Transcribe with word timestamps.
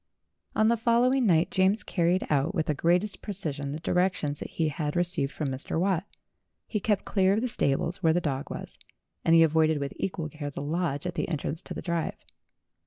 On 0.55 0.67
the 0.67 0.77
following 0.77 1.27
night 1.27 1.51
James 1.51 1.83
carried 1.83 2.25
out 2.31 2.55
with 2.55 2.65
the 2.65 2.73
greatest 2.73 3.21
precision 3.21 3.71
the 3.71 3.79
directions 3.79 4.39
that 4.39 4.49
he 4.49 4.69
had 4.69 4.95
received 4.95 5.31
from 5.31 5.49
Mr. 5.49 5.79
Watt. 5.79 6.05
He 6.65 6.79
kept 6.79 7.05
clear 7.05 7.33
of 7.33 7.41
the 7.41 7.47
stables 7.47 8.01
where 8.01 8.11
the 8.13 8.19
dog 8.19 8.49
was, 8.49 8.79
and 9.23 9.35
he 9.35 9.43
avoided 9.43 9.77
with 9.77 9.93
equal 9.97 10.27
care 10.29 10.49
the 10.49 10.59
lodge 10.63 11.05
at 11.05 11.13
the 11.13 11.29
entrance 11.29 11.61
to 11.61 11.75
the 11.75 11.83
drive. 11.83 12.17